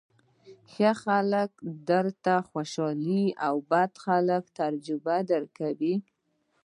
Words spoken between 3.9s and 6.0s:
خلک تجربې درکوي.